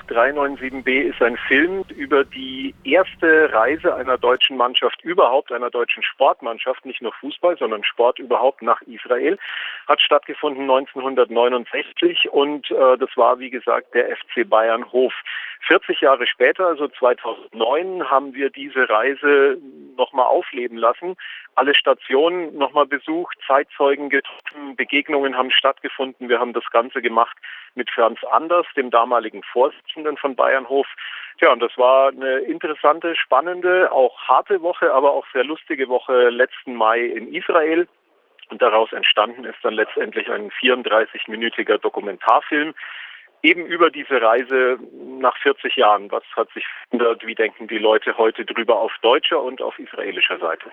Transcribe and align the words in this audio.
8397b 0.00 0.88
ist 1.02 1.22
ein 1.22 1.36
Film 1.36 1.84
über 1.94 2.24
die 2.24 2.74
erste 2.84 3.52
Reise 3.52 3.94
einer 3.94 4.18
deutschen 4.18 4.56
Mannschaft 4.56 5.02
überhaupt, 5.02 5.52
einer 5.52 5.70
deutschen 5.70 6.02
Sportmannschaft, 6.02 6.84
nicht 6.86 7.02
nur 7.02 7.12
Fußball, 7.14 7.56
sondern 7.58 7.84
Sport 7.84 8.18
überhaupt 8.18 8.62
nach 8.62 8.80
Israel. 8.82 9.38
Hat 9.86 10.00
stattgefunden 10.00 10.62
1969 10.62 12.30
und 12.30 12.70
äh, 12.70 12.96
das 12.98 13.10
war, 13.16 13.38
wie 13.38 13.50
gesagt, 13.50 13.94
der 13.94 14.16
FC 14.16 14.48
Bayern 14.48 14.90
Hof. 14.92 15.12
40 15.66 16.00
Jahre 16.00 16.26
später, 16.26 16.66
also 16.66 16.88
2009, 16.88 18.10
haben 18.10 18.34
wir 18.34 18.50
diese 18.50 18.88
Reise 18.88 19.58
nochmal 19.96 20.26
aufleben 20.26 20.76
lassen. 20.76 21.16
Alle 21.54 21.74
Stationen 21.74 22.56
nochmal 22.56 22.86
besucht, 22.86 23.38
Zeitzeugen 23.46 24.08
getroffen, 24.08 24.74
Begegnungen 24.76 25.36
haben 25.36 25.50
stattgefunden. 25.52 26.28
Wir 26.28 26.40
haben 26.40 26.52
das 26.52 26.64
Ganze 26.70 27.00
gemacht 27.00 27.36
mit 27.74 27.90
Franz 27.90 28.18
Anders, 28.30 28.66
dem 28.76 28.90
damaligen 28.90 29.42
Vorsitzenden 29.44 29.81
von 30.20 30.36
Bayernhof. 30.36 30.86
Tja, 31.38 31.52
und 31.52 31.60
das 31.60 31.76
war 31.76 32.08
eine 32.08 32.38
interessante, 32.40 33.16
spannende, 33.16 33.90
auch 33.92 34.18
harte 34.22 34.62
Woche, 34.62 34.92
aber 34.92 35.12
auch 35.12 35.26
sehr 35.32 35.44
lustige 35.44 35.88
Woche 35.88 36.28
letzten 36.30 36.74
Mai 36.74 37.00
in 37.00 37.34
Israel. 37.34 37.88
Und 38.48 38.60
daraus 38.60 38.92
entstanden 38.92 39.44
ist 39.44 39.58
dann 39.62 39.74
letztendlich 39.74 40.30
ein 40.30 40.50
34-minütiger 40.50 41.78
Dokumentarfilm, 41.78 42.74
eben 43.42 43.66
über 43.66 43.90
diese 43.90 44.20
Reise 44.20 44.78
nach 45.20 45.36
40 45.38 45.76
Jahren. 45.76 46.10
Was 46.10 46.24
hat 46.36 46.48
sich 46.52 46.64
verändert? 46.88 47.26
Wie 47.26 47.34
denken 47.34 47.68
die 47.68 47.78
Leute 47.78 48.16
heute 48.16 48.44
drüber 48.44 48.78
auf 48.78 48.92
deutscher 49.02 49.42
und 49.42 49.60
auf 49.60 49.78
israelischer 49.78 50.38
Seite? 50.38 50.70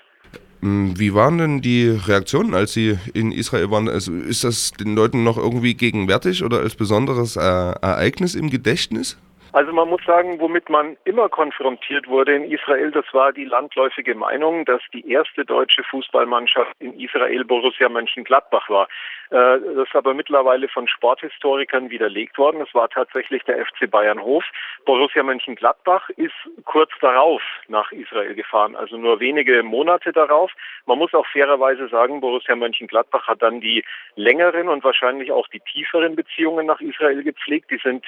Hm, 0.62 1.00
wie 1.00 1.14
waren 1.14 1.38
denn 1.38 1.62
die 1.62 1.90
Reaktionen, 1.90 2.54
als 2.54 2.74
Sie 2.74 2.98
in 3.14 3.32
Israel 3.32 3.72
waren? 3.72 3.88
Also 3.88 4.12
ist 4.14 4.44
das 4.44 4.72
den 4.72 4.96
Leuten 4.96 5.24
noch 5.24 5.38
irgendwie 5.38 5.74
gegenwärtig 5.74 6.44
oder 6.44 6.60
als 6.60 6.76
besonderes 6.76 7.38
äh, 7.38 7.40
Ereignis 7.42 8.36
im 8.36 8.50
Gedächtnis? 8.50 9.18
Also 9.52 9.74
man 9.74 9.90
muss 9.90 10.02
sagen, 10.06 10.40
womit 10.40 10.70
man 10.70 10.96
immer 11.06 11.28
konfrontiert 11.28 12.08
wurde 12.08 12.36
in 12.36 12.52
Israel, 12.52 12.92
das 12.92 13.06
war 13.14 13.34
die 13.34 13.46
landläufige 13.46 14.14
Meinung, 14.14 14.64
dass 14.66 14.82
die 14.94 15.10
erste 15.10 15.44
deutsche 15.44 15.84
Fußballmannschaft 15.84 16.72
in 16.80 16.94
Israel 17.00 17.44
Borussia 17.46 17.90
Mönchengladbach 17.90 18.70
war. 18.70 18.88
Äh, 19.32 19.60
das 19.76 19.88
ist 19.88 19.96
aber 19.96 20.14
mittlerweile 20.14 20.68
von 20.68 20.88
Sporthistorikern 20.88 21.90
widerlegt 21.90 22.38
worden. 22.38 22.62
Es 22.62 22.74
war 22.74 22.90
tatsächlich 22.90 23.44
der 23.44 23.64
FC 23.64 23.90
Bayern 23.90 24.22
Hof. 24.22 24.44
Borussia 24.86 25.22
Mönchengladbach 25.22 26.10
ist 26.12 26.34
kurz 26.66 26.90
darauf 27.00 27.42
nach 27.68 27.92
Israel 27.92 28.34
gefahren, 28.34 28.76
also 28.76 28.98
nur 28.98 29.20
wenige 29.20 29.62
Monate 29.62 30.12
darauf. 30.12 30.52
Man 30.86 30.98
muss 30.98 31.14
auch 31.14 31.28
fairerweise 31.28 31.88
sagen, 31.90 32.22
Borussia 32.22 32.56
Mönchengladbach 32.56 33.28
hat 33.28 33.42
dann 33.42 33.62
die 33.62 33.84
längeren 34.16 34.68
und 34.68 34.84
wahrscheinlich 34.84 35.32
auch 35.32 35.48
die 35.48 35.60
tieferen 35.60 36.16
Beziehungen 36.16 36.66
nach 36.66 36.82
Israel 36.82 37.22
gepflegt. 37.24 37.70
Die 37.70 37.80
sind 37.84 38.06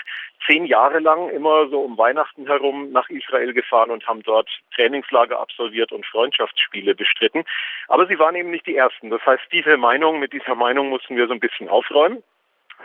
zehn 0.48 0.66
Jahre 0.66 1.00
lang 1.00 1.30
immer 1.30 1.68
so 1.70 1.82
um 1.82 1.98
Weihnachten 1.98 2.48
herum 2.48 2.92
nach 2.92 3.10
Israel 3.10 3.54
gefahren 3.54 3.92
und 3.92 4.08
haben 4.08 4.24
dort 4.24 4.50
Trainingslager 4.76 5.40
absolviert 5.40 5.92
und 5.92 6.06
Freundschaftsspiele 6.06 6.96
bestritten. 6.96 7.44
Aber 7.88 8.08
sie 8.08 8.18
waren 8.18 8.36
eben 8.36 8.50
nicht 8.50 8.66
die 8.66 8.76
Ersten. 8.76 9.12
Das 9.12 9.24
heißt, 9.26 9.44
diese 9.52 9.78
Meinung, 9.78 10.20
mit 10.20 10.34
dieser 10.34 10.56
Meinung 10.56 10.90
mussten 11.12 11.18
wir 11.18 11.28
so 11.28 11.34
ein 11.34 11.40
bisschen 11.40 11.70
aufräumen. 11.70 12.24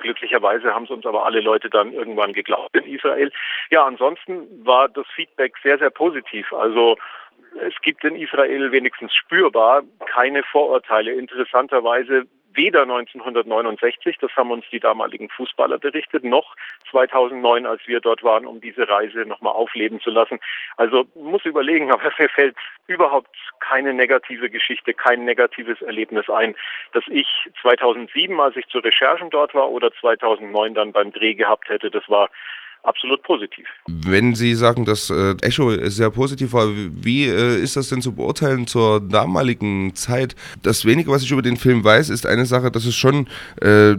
Glücklicherweise 0.02 0.74
haben 0.74 0.84
es 0.84 0.91
uns 0.91 1.06
aber 1.06 1.24
alle 1.24 1.41
Leute 1.41 1.70
dann 1.70 1.92
irgendwann 1.92 2.33
geglaubt 2.33 2.77
in 2.77 2.84
Israel. 2.84 3.33
Ja, 3.70 3.86
ansonsten 3.86 4.64
war 4.64 4.88
das 4.88 5.06
Feedback 5.14 5.55
sehr, 5.62 5.78
sehr 5.78 5.91
positiv. 5.91 6.52
Also 6.52 6.96
es 7.66 7.74
gibt 7.83 8.05
in 8.05 8.16
Israel 8.16 8.72
wenigstens 8.72 9.14
spürbar 9.14 9.83
keine 10.12 10.42
Vorurteile. 10.42 11.12
Interessanterweise 11.12 12.27
weder 12.56 12.82
1969, 12.82 14.18
das 14.20 14.34
haben 14.36 14.50
uns 14.50 14.64
die 14.70 14.80
damaligen 14.80 15.28
Fußballer 15.28 15.78
berichtet, 15.78 16.24
noch 16.24 16.56
2009, 16.90 17.66
als 17.66 17.80
wir 17.86 18.00
dort 18.00 18.22
waren, 18.22 18.46
um 18.46 18.60
diese 18.60 18.88
Reise 18.88 19.20
nochmal 19.20 19.52
aufleben 19.52 20.00
zu 20.00 20.10
lassen. 20.10 20.40
Also 20.77 21.06
muss 21.14 21.44
überlegen, 21.44 21.92
aber 21.92 22.12
mir 22.18 22.28
fällt 22.28 22.56
überhaupt 22.86 23.34
keine 23.60 23.92
negative 23.94 24.50
Geschichte, 24.50 24.94
kein 24.94 25.24
negatives 25.24 25.80
Erlebnis 25.82 26.28
ein, 26.30 26.55
dass 26.92 27.05
ich 27.08 27.28
2007, 27.62 28.40
als 28.40 28.56
ich 28.56 28.66
zu 28.68 28.78
Recherchen 28.78 29.30
dort 29.30 29.55
war, 29.55 29.70
oder 29.70 29.92
2009 29.92 30.74
dann 30.74 30.92
beim 30.92 31.12
Dreh 31.12 31.34
gehabt 31.34 31.68
hätte. 31.68 31.90
Das 31.90 32.08
war 32.08 32.30
absolut 32.83 33.23
positiv. 33.23 33.67
Wenn 33.87 34.35
Sie 34.35 34.55
sagen, 34.55 34.85
dass 34.85 35.11
äh, 35.11 35.35
Echo 35.42 35.73
sehr 35.89 36.11
positiv 36.11 36.53
war, 36.53 36.69
wie 36.69 37.25
äh, 37.25 37.61
ist 37.61 37.77
das 37.77 37.89
denn 37.89 38.01
zu 38.01 38.13
beurteilen 38.13 38.67
zur 38.67 39.01
damaligen 39.01 39.95
Zeit? 39.95 40.37
Das 40.63 40.85
wenige, 40.85 41.11
was 41.11 41.23
ich 41.23 41.31
über 41.31 41.42
den 41.42 41.57
Film 41.57 41.85
weiß, 41.85 42.11
ist 42.11 42.27
eine 42.27 42.47
Sache, 42.47 42.70
dass 42.70 42.85
es 42.85 42.95
schon 42.95 43.29
äh, 43.61 43.95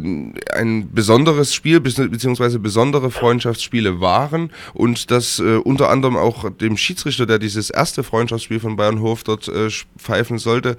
ein 0.53 0.89
besonderes 0.93 1.53
Spiel 1.53 1.79
beziehungsweise 1.79 2.59
besondere 2.59 3.11
Freundschaftsspiele 3.11 3.99
waren 4.01 4.51
und 4.73 5.11
dass 5.11 5.39
unter 5.39 5.89
anderem 5.89 6.15
auch 6.15 6.49
dem 6.49 6.77
Schiedsrichter, 6.77 7.25
der 7.25 7.39
dieses 7.39 7.69
erste 7.69 8.03
Freundschaftsspiel 8.03 8.59
von 8.59 8.75
Bayernhof 8.75 9.23
dort 9.23 9.47
äh, 9.47 9.69
pfeifen 9.97 10.37
sollte, 10.37 10.77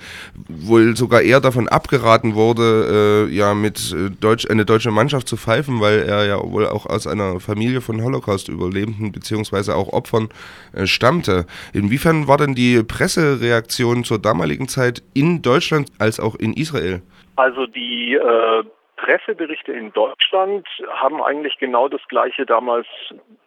wohl 0.49 0.97
sogar 0.97 1.23
eher 1.23 1.41
davon 1.41 1.69
abgeraten 1.69 2.35
wurde, 2.35 3.29
ja 3.31 3.55
mit 3.55 3.95
Deutsch 4.21 4.49
eine 4.49 4.65
deutsche 4.65 4.91
Mannschaft 4.91 5.29
zu 5.29 5.37
pfeifen, 5.37 5.81
weil 5.81 6.01
er 6.01 6.27
ja 6.27 6.43
wohl 6.43 6.67
auch 6.67 6.87
aus 6.87 7.07
einer 7.07 7.41
Familie 7.41 7.81
von 7.81 7.98
Holocaust-Überlebenden 8.03 9.13
beziehungsweise 9.13 9.77
auch 9.77 9.93
Opfern 9.93 10.29
äh, 10.73 10.87
stammte. 10.87 11.47
Inwiefern 11.73 12.29
war 12.29 12.37
denn 12.39 12.55
die 12.55 12.83
Pressereaktion 12.83 14.05
zur 14.05 14.19
damaligen 14.19 14.69
Zeit 14.69 15.03
in 15.15 15.43
Deutschland 15.43 15.91
als 15.99 16.21
auch 16.21 16.35
in 16.35 16.53
Israel? 16.55 17.03
Also 17.37 17.67
die 17.67 18.15
äh, 18.15 18.65
Presseberichte 18.99 19.73
in 19.73 19.93
Deutschland 19.93 20.67
haben 20.91 21.23
eigentlich 21.23 21.57
genau 21.59 21.89
das 21.89 22.01
Gleiche 22.09 22.45
damals 22.45 22.87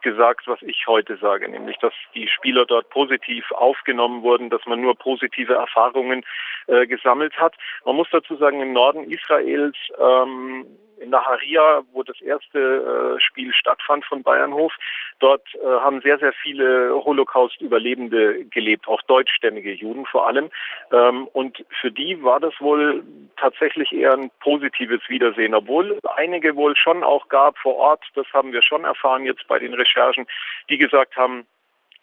gesagt, 0.02 0.48
was 0.48 0.62
ich 0.62 0.88
heute 0.88 1.18
sage, 1.18 1.48
nämlich 1.50 1.78
dass 1.78 1.94
die 2.16 2.28
Spieler 2.28 2.66
dort 2.66 2.90
positiv 2.90 3.52
aufgenommen 3.52 4.24
wurden, 4.24 4.50
dass 4.50 4.66
man 4.66 4.82
nur 4.82 4.96
positive 4.96 5.54
Erfahrungen 5.54 6.24
äh, 6.68 6.88
gesammelt 6.88 7.38
hat. 7.38 7.54
Man 7.86 7.98
muss 7.98 8.08
dazu 8.12 8.38
sagen, 8.38 8.62
im 8.62 8.74
Norden 8.74 9.04
Israels 9.12 9.76
ähm, 10.00 10.66
in 11.02 11.10
Naharia, 11.10 11.82
wo 11.92 12.04
das 12.04 12.22
erste 12.22 13.18
äh, 13.18 13.20
Spiel 13.20 13.54
stattfand 13.54 14.06
von 14.06 14.24
Bayernhof. 14.24 14.74
Dort 15.20 15.44
äh, 15.56 15.66
haben 15.66 16.02
sehr, 16.02 16.20
sehr 16.20 16.34
viele 16.34 16.94
Holocaust-Überlebende 17.04 18.46
gelebt, 18.46 18.88
auch 18.88 19.02
deutschstämmige 19.04 19.74
Juden 19.74 20.06
vor 20.06 20.28
allem. 20.28 20.50
Ähm, 20.92 21.28
und 21.34 21.66
für 21.82 21.92
die 21.92 22.24
war 22.24 22.40
das 22.40 22.54
wohl 22.60 23.04
tatsächlich 23.38 23.92
eher 23.92 24.14
ein 24.14 24.32
positives 24.40 25.02
Wiedersehen, 25.10 25.56
obwohl 25.56 26.00
einige 26.16 26.56
wohl 26.56 26.76
schon 26.76 27.04
auch 27.04 27.28
gab 27.30 27.58
vor 27.58 27.76
Ort, 27.76 28.04
das 28.16 28.28
haben 28.34 28.54
wir 28.54 28.62
schon 28.62 28.86
erfahren 28.86 29.26
jetzt 29.26 29.48
bei 29.48 29.60
den 29.60 29.74
Recherchen, 29.74 30.28
die 30.70 30.78
gesagt 30.78 31.18
haben, 31.18 31.46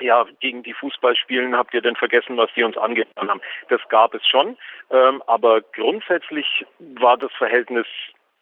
ja, 0.00 0.26
gegen 0.40 0.62
die 0.62 0.74
Fußballspielen 0.74 1.56
habt 1.56 1.74
ihr 1.74 1.82
denn 1.82 1.96
vergessen, 1.96 2.36
was 2.36 2.50
die 2.54 2.62
uns 2.62 2.76
angetan 2.76 3.28
haben. 3.28 3.40
Das 3.68 3.80
gab 3.88 4.14
es 4.14 4.26
schon, 4.26 4.56
ähm, 4.90 5.22
aber 5.26 5.60
grundsätzlich 5.60 6.64
war 6.78 7.16
das 7.16 7.32
Verhältnis 7.32 7.86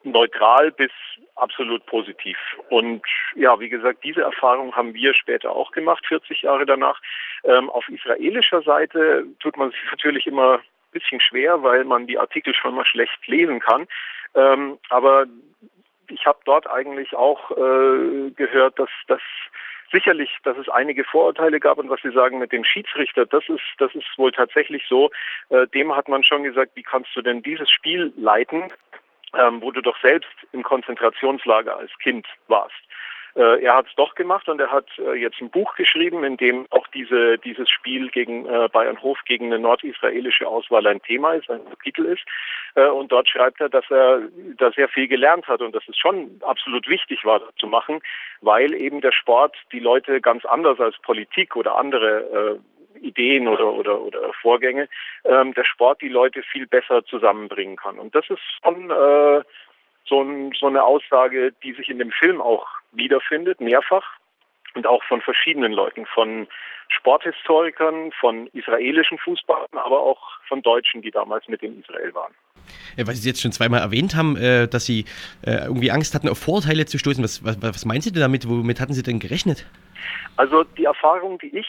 neutral 0.06 0.70
bis 0.72 0.90
absolut 1.36 1.84
positiv. 1.86 2.38
Und 2.70 3.02
ja, 3.34 3.58
wie 3.60 3.68
gesagt, 3.68 4.02
diese 4.04 4.22
Erfahrung 4.22 4.74
haben 4.74 4.94
wir 4.94 5.14
später 5.14 5.50
auch 5.50 5.70
gemacht, 5.72 6.06
40 6.06 6.42
Jahre 6.42 6.66
danach. 6.66 7.00
Ähm, 7.44 7.68
auf 7.70 7.88
israelischer 7.88 8.62
Seite 8.62 9.26
tut 9.40 9.56
man 9.56 9.70
sich 9.70 9.80
natürlich 9.90 10.26
immer 10.26 10.54
ein 10.54 10.60
bisschen 10.92 11.20
schwer, 11.20 11.62
weil 11.62 11.84
man 11.84 12.06
die 12.06 12.18
Artikel 12.18 12.54
schon 12.54 12.74
mal 12.74 12.86
schlecht 12.86 13.26
lesen 13.26 13.60
kann. 13.60 13.86
Ähm, 14.34 14.78
aber 14.88 15.26
ich 16.08 16.26
habe 16.26 16.38
dort 16.44 16.68
eigentlich 16.70 17.14
auch 17.14 17.50
äh, 17.50 18.30
gehört, 18.30 18.78
dass 18.78 18.90
das 19.08 19.20
sicherlich, 19.92 20.30
dass 20.42 20.56
es 20.58 20.68
einige 20.68 21.04
Vorurteile 21.04 21.60
gab 21.60 21.78
und 21.78 21.88
was 21.90 22.00
Sie 22.02 22.10
sagen 22.10 22.38
mit 22.38 22.52
dem 22.52 22.64
Schiedsrichter, 22.64 23.26
das 23.26 23.48
ist, 23.48 23.62
das 23.78 23.94
ist 23.94 24.06
wohl 24.16 24.32
tatsächlich 24.32 24.84
so. 24.88 25.10
Äh, 25.48 25.66
dem 25.68 25.94
hat 25.94 26.08
man 26.08 26.22
schon 26.22 26.42
gesagt, 26.42 26.72
wie 26.74 26.82
kannst 26.82 27.14
du 27.14 27.22
denn 27.22 27.42
dieses 27.42 27.70
Spiel 27.70 28.12
leiten? 28.16 28.72
Ähm, 29.38 29.62
wo 29.62 29.70
du 29.70 29.80
doch 29.80 29.98
selbst 30.00 30.34
im 30.52 30.62
Konzentrationslager 30.62 31.76
als 31.76 31.90
Kind 31.98 32.26
warst. 32.48 32.74
Äh, 33.36 33.62
er 33.62 33.76
hat 33.76 33.86
es 33.86 33.94
doch 33.96 34.14
gemacht 34.14 34.48
und 34.48 34.60
er 34.60 34.72
hat 34.72 34.86
äh, 34.98 35.12
jetzt 35.12 35.40
ein 35.42 35.50
Buch 35.50 35.74
geschrieben, 35.74 36.24
in 36.24 36.38
dem 36.38 36.66
auch 36.70 36.86
diese, 36.88 37.36
dieses 37.36 37.68
Spiel 37.68 38.08
gegen 38.08 38.46
äh, 38.46 38.68
Bayern 38.72 39.00
Hof 39.02 39.18
gegen 39.26 39.46
eine 39.46 39.58
nordisraelische 39.58 40.48
Auswahl 40.48 40.86
ein 40.86 41.02
Thema 41.02 41.34
ist, 41.34 41.50
ein 41.50 41.62
Kapitel 41.68 42.06
ist. 42.06 42.22
Äh, 42.76 42.86
und 42.88 43.12
dort 43.12 43.28
schreibt 43.28 43.60
er, 43.60 43.68
dass 43.68 43.84
er 43.90 44.22
da 44.56 44.72
sehr 44.72 44.88
viel 44.88 45.06
gelernt 45.06 45.46
hat 45.48 45.60
und 45.60 45.74
dass 45.74 45.86
es 45.86 45.98
schon 45.98 46.40
absolut 46.40 46.88
wichtig 46.88 47.26
war, 47.26 47.40
das 47.40 47.54
zu 47.56 47.66
machen, 47.66 48.00
weil 48.40 48.72
eben 48.72 49.02
der 49.02 49.12
Sport 49.12 49.54
die 49.70 49.80
Leute 49.80 50.22
ganz 50.22 50.46
anders 50.46 50.80
als 50.80 50.96
Politik 50.98 51.56
oder 51.56 51.76
andere 51.76 52.56
äh, 52.56 52.58
Ideen 52.98 53.48
oder, 53.48 53.72
oder, 53.72 54.00
oder 54.00 54.32
Vorgänge, 54.40 54.88
ähm, 55.24 55.54
der 55.54 55.64
Sport 55.64 56.02
die 56.02 56.08
Leute 56.08 56.42
viel 56.42 56.66
besser 56.66 57.04
zusammenbringen 57.04 57.76
kann. 57.76 57.98
Und 57.98 58.14
das 58.14 58.28
ist 58.30 58.40
schon 58.62 58.90
äh, 58.90 59.42
so, 60.08 60.22
ein, 60.22 60.52
so 60.58 60.66
eine 60.66 60.84
Aussage, 60.84 61.52
die 61.62 61.72
sich 61.72 61.88
in 61.88 61.98
dem 61.98 62.12
Film 62.12 62.40
auch 62.40 62.66
wiederfindet, 62.92 63.60
mehrfach 63.60 64.04
und 64.74 64.86
auch 64.86 65.02
von 65.04 65.20
verschiedenen 65.20 65.72
Leuten, 65.72 66.06
von 66.06 66.46
Sporthistorikern, 66.88 68.12
von 68.12 68.46
israelischen 68.48 69.18
Fußballern, 69.18 69.66
aber 69.72 70.00
auch 70.00 70.20
von 70.48 70.62
Deutschen, 70.62 71.02
die 71.02 71.10
damals 71.10 71.48
mit 71.48 71.62
in 71.62 71.80
Israel 71.80 72.14
waren. 72.14 72.32
Weil 72.96 73.14
Sie 73.14 73.28
jetzt 73.28 73.42
schon 73.42 73.52
zweimal 73.52 73.80
erwähnt 73.80 74.14
haben, 74.14 74.36
äh, 74.36 74.68
dass 74.68 74.86
Sie 74.86 75.04
äh, 75.44 75.66
irgendwie 75.66 75.90
Angst 75.90 76.14
hatten, 76.14 76.28
auf 76.28 76.38
Vorurteile 76.38 76.86
zu 76.86 76.98
stoßen. 76.98 77.22
Was, 77.22 77.44
was, 77.44 77.60
was 77.60 77.84
meinen 77.84 78.00
Sie 78.00 78.12
denn 78.12 78.22
damit? 78.22 78.48
Womit 78.48 78.80
hatten 78.80 78.92
Sie 78.92 79.02
denn 79.02 79.18
gerechnet? 79.18 79.66
Also 80.36 80.64
die 80.64 80.84
Erfahrung, 80.84 81.38
die 81.38 81.56
ich 81.56 81.66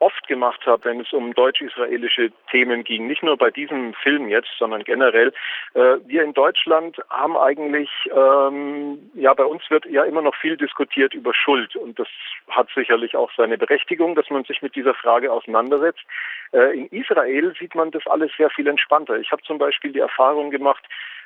oft 0.00 0.26
gemacht 0.26 0.66
habe, 0.66 0.84
wenn 0.84 1.00
es 1.00 1.12
um 1.12 1.34
deutsch-israelische 1.34 2.32
Themen 2.50 2.84
ging, 2.84 3.06
nicht 3.06 3.22
nur 3.22 3.36
bei 3.36 3.50
diesem 3.50 3.94
Film 3.94 4.28
jetzt, 4.28 4.50
sondern 4.58 4.84
generell. 4.84 5.32
Äh, 5.74 5.96
wir 6.06 6.22
in 6.22 6.34
Deutschland 6.34 6.98
haben 7.10 7.36
eigentlich, 7.36 7.88
ähm, 8.14 9.10
ja, 9.14 9.32
bei 9.34 9.44
uns 9.44 9.62
wird 9.70 9.86
ja 9.86 10.04
immer 10.04 10.22
noch 10.22 10.34
viel 10.34 10.56
diskutiert 10.56 11.14
über 11.14 11.32
Schuld 11.32 11.76
und 11.76 11.98
das 11.98 12.08
hat 12.50 12.68
sicherlich 12.74 13.16
auch 13.16 13.30
seine 13.36 13.56
Berechtigung, 13.56 14.14
dass 14.14 14.30
man 14.30 14.44
sich 14.44 14.62
mit 14.62 14.74
dieser 14.74 14.94
Frage 14.94 15.32
auseinandersetzt. 15.32 16.04
Äh, 16.52 16.76
in 16.76 16.86
Israel 16.88 17.54
sieht 17.58 17.74
man 17.74 17.90
das 17.90 18.06
alles 18.06 18.30
sehr 18.36 18.50
viel 18.50 18.66
entspannter. 18.66 19.18
Ich 19.18 19.30
habe 19.32 19.42
zum 19.42 19.58
Beispiel 19.58 19.92
die 19.92 20.00
Erfahrung 20.00 20.50
gemacht, 20.50 20.84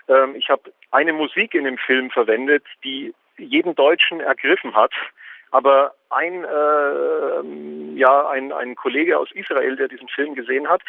ähm, 0.08 0.34
ich 0.36 0.50
habe 0.50 0.72
eine 0.90 1.12
Musik 1.12 1.54
in 1.54 1.64
dem 1.64 1.78
Film 1.78 2.10
verwendet, 2.10 2.64
die 2.84 3.14
jeden 3.38 3.74
Deutschen 3.74 4.20
ergriffen 4.20 4.74
hat 4.74 4.92
aber 5.50 5.94
ein, 6.10 6.44
äh, 6.44 7.98
ja, 7.98 8.28
ein, 8.28 8.52
ein 8.52 8.74
Kollege 8.74 9.18
aus 9.18 9.30
Israel, 9.32 9.76
der 9.76 9.88
diesen 9.88 10.08
Film 10.08 10.34
gesehen 10.34 10.68
hat, 10.68 10.82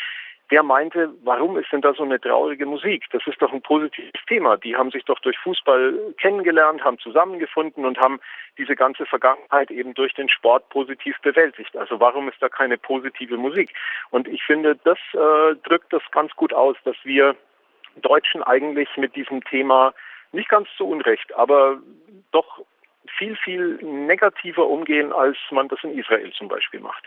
der 0.51 0.63
meinte, 0.63 1.13
warum 1.23 1.57
ist 1.57 1.71
denn 1.71 1.81
da 1.81 1.93
so 1.93 2.03
eine 2.03 2.19
traurige 2.19 2.65
Musik? 2.65 3.05
Das 3.11 3.21
ist 3.27 3.39
doch 3.41 3.53
ein 3.53 3.61
positives 3.61 4.25
Thema. 4.27 4.57
Die 4.57 4.75
haben 4.75 4.89
sich 4.89 5.05
doch 5.05 5.19
durch 5.19 5.37
Fußball 5.39 6.15
kennengelernt, 6.19 6.83
haben 6.83 6.97
zusammengefunden 6.97 7.85
und 7.85 7.99
haben 7.99 8.19
diese 8.57 8.75
ganze 8.75 9.05
Vergangenheit 9.05 9.69
eben 9.69 9.93
durch 9.93 10.13
den 10.15 10.27
Sport 10.27 10.67
positiv 10.69 11.19
bewältigt. 11.21 11.77
Also 11.77 11.99
warum 11.99 12.29
ist 12.29 12.41
da 12.41 12.49
keine 12.49 12.77
positive 12.77 13.37
Musik? 13.37 13.73
Und 14.09 14.27
ich 14.27 14.41
finde, 14.43 14.75
das 14.83 14.97
äh, 15.13 15.55
drückt 15.67 15.93
das 15.93 16.01
ganz 16.11 16.35
gut 16.35 16.53
aus, 16.53 16.75
dass 16.83 16.97
wir 17.03 17.35
Deutschen 17.97 18.41
eigentlich 18.41 18.89
mit 18.97 19.15
diesem 19.15 19.43
Thema 19.43 19.93
nicht 20.31 20.49
ganz 20.49 20.67
zu 20.77 20.87
Unrecht, 20.87 21.33
aber 21.35 21.79
doch 22.31 22.63
viel, 23.19 23.35
viel 23.35 23.77
negativer 23.83 24.67
umgehen, 24.67 25.11
als 25.13 25.37
man 25.51 25.67
das 25.67 25.79
in 25.83 25.97
Israel 25.97 26.31
zum 26.31 26.47
Beispiel 26.47 26.79
macht. 26.79 27.03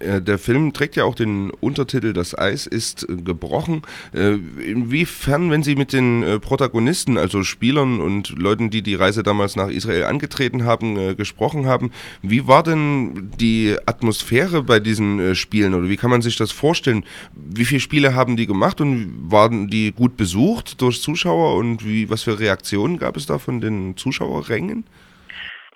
Äh, 0.00 0.20
der 0.20 0.38
Film 0.38 0.72
trägt 0.72 0.96
ja 0.96 1.04
auch 1.04 1.14
den 1.14 1.50
Untertitel 1.50 2.12
Das 2.12 2.36
Eis 2.36 2.66
ist 2.66 3.08
äh, 3.08 3.16
gebrochen. 3.16 3.82
Äh, 4.12 4.34
inwiefern, 4.62 5.50
wenn 5.50 5.62
Sie 5.62 5.74
mit 5.74 5.92
den 5.92 6.40
Protagonisten, 6.40 7.16
also 7.16 7.42
Spielern 7.42 8.00
und 8.00 8.38
Leuten, 8.38 8.70
die 8.70 8.82
die 8.82 8.94
Reise 8.94 9.22
damals 9.22 9.56
nach 9.56 9.68
Israel 9.68 10.04
angetreten 10.04 10.64
haben, 10.64 11.16
gesprochen 11.16 11.66
haben, 11.66 11.92
wie 12.22 12.46
war 12.46 12.62
denn 12.62 13.30
die 13.38 13.76
Atmosphäre 13.86 14.62
bei 14.62 14.80
diesen 14.80 15.34
Spielen 15.34 15.74
oder 15.74 15.88
wie 15.88 15.96
kann 15.96 16.10
man 16.10 16.22
sich 16.22 16.36
das 16.36 16.52
vorstellen? 16.52 17.04
Wie 17.34 17.64
viele 17.64 17.80
Spiele 17.80 18.14
haben 18.14 18.36
die 18.36 18.46
gemacht 18.46 18.80
und 18.80 19.30
waren 19.30 19.68
die 19.68 19.92
gut 19.92 20.16
besucht 20.16 20.80
durch 20.80 21.00
Zuschauer 21.00 21.56
und 21.56 21.84
wie, 21.84 22.10
was 22.10 22.22
für 22.22 22.38
Reaktionen 22.38 22.98
gab 22.98 23.16
es 23.16 23.26
da 23.26 23.38
von 23.38 23.60
den 23.60 23.96
Zuschauerrängen? 23.96 24.84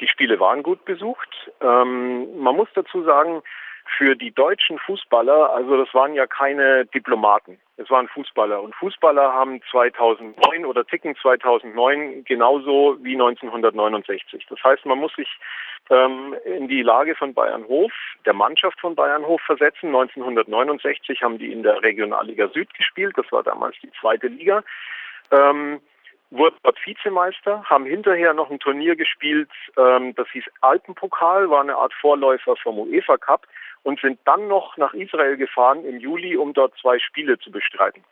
Die 0.01 0.09
Spiele 0.09 0.41
waren 0.41 0.63
gut 0.63 0.85
besucht. 0.85 1.51
Ähm, 1.61 2.41
man 2.41 2.57
muss 2.57 2.69
dazu 2.75 3.03
sagen, 3.03 3.43
für 3.99 4.15
die 4.15 4.31
deutschen 4.31 4.79
Fußballer, 4.79 5.53
also 5.53 5.77
das 5.77 5.93
waren 5.95 6.15
ja 6.15 6.27
keine 6.27 6.87
Diplomaten, 6.87 7.59
es 7.77 7.91
waren 7.91 8.09
Fußballer. 8.09 8.63
Und 8.63 8.75
Fußballer 8.77 9.33
haben 9.33 9.61
2009 9.71 10.65
oder 10.65 10.87
ticken 10.87 11.17
2009 11.17 12.25
genauso 12.25 12.97
wie 13.03 13.15
1969. 13.15 14.47
Das 14.49 14.63
heißt, 14.63 14.87
man 14.87 14.99
muss 14.99 15.15
sich 15.17 15.29
ähm, 15.91 16.37
in 16.45 16.69
die 16.69 16.83
Lage 16.83 17.15
von 17.15 17.35
Bayern 17.35 17.67
Hof, 17.67 17.93
der 18.25 18.33
Mannschaft 18.33 18.81
von 18.81 18.95
Bayern 18.95 19.25
Hof 19.25 19.41
versetzen. 19.43 19.89
1969 19.89 21.23
haben 21.23 21.39
die 21.39 21.53
in 21.53 21.63
der 21.63 21.83
Regionalliga 21.83 22.49
Süd 22.49 22.73
gespielt, 22.75 23.15
das 23.17 23.31
war 23.33 23.43
damals 23.43 23.77
die 23.83 23.91
zweite 24.01 24.29
Liga. 24.29 24.63
Ähm, 25.31 25.81
wurden 26.31 26.57
dort 26.63 26.79
Vizemeister, 26.85 27.65
haben 27.65 27.85
hinterher 27.85 28.33
noch 28.35 28.51
ein 28.51 28.61
Turnier 28.61 28.97
gespielt, 28.97 29.51
ähm, 29.77 30.15
das 30.15 30.29
hieß 30.31 30.45
Alpenpokal, 30.61 31.51
war 31.51 31.63
eine 31.63 31.77
Art 31.77 31.93
Vorläufer 31.95 32.57
vom 32.57 32.79
UEFA 32.79 33.17
Cup 33.17 33.47
und 33.83 34.01
sind 34.01 34.21
dann 34.25 34.49
noch 34.49 34.77
nach 34.77 34.95
Israel 34.95 35.37
gefahren 35.37 35.85
im 35.85 35.99
Juli, 35.99 36.37
um 36.37 36.53
dort 36.53 36.75
zwei 36.81 36.99
Spiele 36.99 37.39
zu 37.39 37.51
bestreiten. 37.51 38.05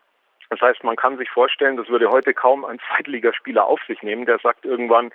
Das 0.51 0.61
heißt, 0.61 0.83
man 0.83 0.97
kann 0.97 1.19
sich 1.19 1.31
vorstellen, 1.31 1.77
das 1.77 1.89
würde 1.89 2.11
heute 2.11 2.33
kaum 2.33 2.65
ein 2.65 2.81
Zweitligaspieler 2.89 3.67
auf 3.67 3.81
sich 3.87 4.03
nehmen, 4.03 4.27
der 4.27 4.39
sagt 4.39 4.65
irgendwann, 4.65 5.13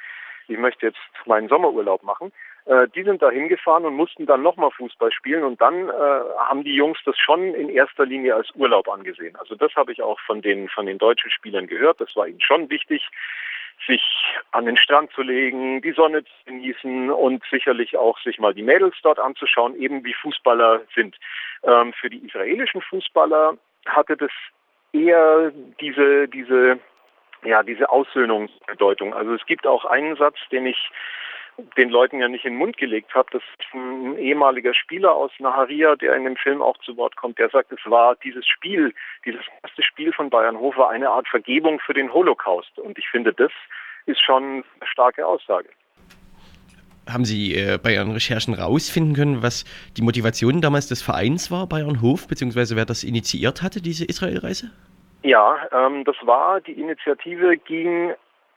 ich 0.48 0.58
möchte 0.58 0.86
jetzt 0.86 1.00
meinen 1.26 1.50
Sommerurlaub 1.50 2.04
machen. 2.04 2.32
Äh, 2.66 2.88
die 2.96 3.04
sind 3.04 3.22
da 3.22 3.30
hingefahren 3.30 3.86
und 3.86 3.96
mussten 3.96 4.26
dann 4.26 4.42
nochmal 4.42 4.72
Fußball 4.72 5.12
spielen 5.12 5.44
und 5.44 5.60
dann 5.60 5.90
äh, 5.90 5.92
haben 5.92 6.64
die 6.64 6.76
Jungs 6.76 6.98
das 7.06 7.18
schon 7.18 7.54
in 7.54 7.70
erster 7.70 8.06
Linie 8.06 8.36
als 8.36 8.50
Urlaub 8.56 8.88
angesehen. 8.88 9.36
Also 9.36 9.56
das 9.56 9.76
habe 9.76 9.92
ich 9.92 10.02
auch 10.02 10.20
von 10.22 10.42
den, 10.42 10.70
von 10.70 10.86
den 10.86 10.98
deutschen 10.98 11.32
Spielern 11.32 11.68
gehört. 11.68 12.00
Das 12.00 12.16
war 12.16 12.28
ihnen 12.28 12.42
schon 12.42 12.70
wichtig, 12.70 13.08
sich 13.86 14.02
an 14.52 14.66
den 14.66 14.78
Strand 14.78 15.12
zu 15.12 15.22
legen, 15.22 15.82
die 15.82 15.92
Sonne 15.92 16.24
zu 16.24 16.32
genießen 16.46 17.10
und 17.12 17.44
sicherlich 17.52 17.98
auch 17.98 18.18
sich 18.22 18.40
mal 18.40 18.54
die 18.54 18.64
Mädels 18.64 18.96
dort 19.04 19.20
anzuschauen, 19.20 19.76
eben 19.76 20.06
wie 20.06 20.14
Fußballer 20.14 20.82
sind. 20.96 21.18
Ähm, 21.64 21.92
für 21.94 22.10
die 22.10 22.26
israelischen 22.26 22.82
Fußballer 22.82 23.58
hatte 23.88 24.16
das 24.16 24.32
eher 24.94 25.52
diese, 25.82 26.30
diese 26.30 26.80
ja, 27.46 27.62
diese 27.62 27.90
Aussöhnungsbedeutung. 27.90 29.14
Also 29.14 29.34
es 29.34 29.46
gibt 29.46 29.68
auch 29.68 29.86
einen 29.86 30.16
Satz, 30.16 30.38
den 30.52 30.66
ich 30.66 30.90
den 31.78 31.90
Leuten 31.90 32.20
ja 32.20 32.28
nicht 32.28 32.46
in 32.46 32.54
den 32.54 32.60
Mund 32.60 32.78
gelegt 32.78 33.14
habe. 33.14 33.30
Das 33.32 33.42
ist 33.42 33.74
ein 33.74 34.18
ehemaliger 34.18 34.74
Spieler 34.74 35.16
aus 35.16 35.32
Naharia, 35.40 35.96
der 35.96 36.16
in 36.16 36.24
dem 36.24 36.36
Film 36.36 36.62
auch 36.62 36.78
zu 36.80 36.98
Wort 36.98 37.16
kommt. 37.16 37.40
Der 37.40 37.50
sagt, 37.50 37.72
es 37.72 37.80
war 37.86 38.16
dieses 38.24 38.48
Spiel, 38.48 38.94
dieses 39.26 39.42
erste 39.64 39.84
Spiel 39.84 40.12
von 40.14 40.30
Bayern 40.30 40.58
Hof 40.58 40.78
war 40.78 40.90
eine 40.90 41.10
Art 41.10 41.28
Vergebung 41.28 41.80
für 41.80 41.94
den 41.94 42.12
Holocaust. 42.14 42.78
Und 42.80 42.98
ich 42.98 43.08
finde, 43.10 43.34
das 43.34 43.52
ist 44.06 44.22
schon 44.22 44.44
eine 44.44 44.64
starke 44.84 45.26
Aussage. 45.26 45.70
Haben 47.10 47.26
Sie 47.26 47.54
äh, 47.56 47.78
bei 47.82 47.94
Ihren 47.94 48.12
Recherchen 48.12 48.54
rausfinden 48.54 49.14
können, 49.14 49.44
was 49.44 49.66
die 49.98 50.02
Motivation 50.02 50.62
damals 50.62 50.88
des 50.88 51.02
Vereins 51.02 51.52
war, 51.52 51.68
Bayern 51.68 52.02
Hof, 52.02 52.28
beziehungsweise 52.28 52.78
wer 52.78 52.86
das 52.86 53.04
initiiert 53.04 53.62
hatte, 53.62 53.82
diese 53.82 54.06
Israelreise? 54.06 54.72
Ja, 55.22 55.68
ähm, 55.72 56.04
das 56.06 56.16
war, 56.24 56.62
die 56.62 56.74
Initiative 56.74 57.58
ging 57.58 58.14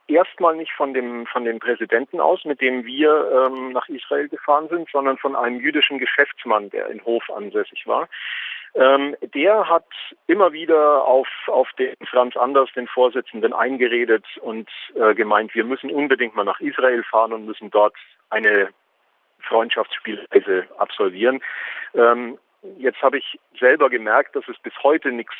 erstmal 0.08 0.56
nicht 0.56 0.72
von 0.72 0.94
dem, 0.94 1.26
von 1.26 1.44
dem 1.44 1.58
Präsidenten 1.58 2.20
aus, 2.20 2.44
mit 2.44 2.60
dem 2.60 2.84
wir 2.84 3.48
ähm, 3.48 3.72
nach 3.72 3.88
Israel 3.88 4.28
gefahren 4.28 4.68
sind, 4.68 4.88
sondern 4.90 5.18
von 5.18 5.36
einem 5.36 5.60
jüdischen 5.60 5.98
Geschäftsmann, 5.98 6.70
der 6.70 6.88
in 6.88 7.04
Hof 7.04 7.28
ansässig 7.30 7.86
war. 7.86 8.08
Ähm, 8.74 9.16
der 9.34 9.68
hat 9.68 9.86
immer 10.26 10.52
wieder 10.52 11.04
auf, 11.04 11.28
auf 11.46 11.68
den 11.78 11.94
Franz 12.10 12.36
Anders, 12.36 12.68
den 12.76 12.86
Vorsitzenden, 12.86 13.54
eingeredet 13.54 14.24
und 14.42 14.68
äh, 14.94 15.14
gemeint, 15.14 15.54
wir 15.54 15.64
müssen 15.64 15.90
unbedingt 15.90 16.36
mal 16.36 16.44
nach 16.44 16.60
Israel 16.60 17.02
fahren 17.04 17.32
und 17.32 17.46
müssen 17.46 17.70
dort 17.70 17.94
eine 18.28 18.68
Freundschaftsspielreise 19.40 20.66
absolvieren. 20.78 21.40
Ähm, 21.94 22.38
Jetzt 22.78 23.02
habe 23.02 23.18
ich 23.18 23.38
selber 23.58 23.90
gemerkt, 23.90 24.36
dass 24.36 24.46
es 24.48 24.58
bis 24.58 24.72
heute 24.82 25.12
nichts 25.12 25.34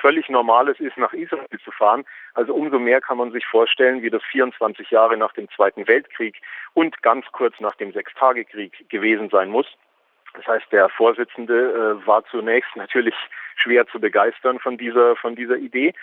völlig 0.00 0.28
Normales 0.28 0.78
ist, 0.80 0.96
nach 0.96 1.12
Israel 1.12 1.46
zu 1.64 1.70
fahren. 1.70 2.04
Also 2.34 2.54
umso 2.54 2.78
mehr 2.78 3.00
kann 3.00 3.18
man 3.18 3.32
sich 3.32 3.46
vorstellen, 3.46 4.02
wie 4.02 4.10
das 4.10 4.22
24 4.30 4.90
Jahre 4.90 5.16
nach 5.16 5.32
dem 5.32 5.48
Zweiten 5.50 5.86
Weltkrieg 5.86 6.40
und 6.74 7.02
ganz 7.02 7.26
kurz 7.32 7.58
nach 7.60 7.74
dem 7.76 7.92
Sechstagekrieg 7.92 8.88
gewesen 8.88 9.30
sein 9.30 9.48
muss. 9.48 9.66
Das 10.34 10.46
heißt, 10.46 10.72
der 10.72 10.88
Vorsitzende 10.88 11.98
äh, 12.02 12.06
war 12.06 12.24
zunächst 12.26 12.70
natürlich 12.76 13.14
schwer 13.56 13.86
zu 13.86 14.00
begeistern 14.00 14.58
von 14.58 14.78
dieser, 14.78 15.16
von 15.16 15.34
dieser 15.34 15.56
Idee 15.56 15.94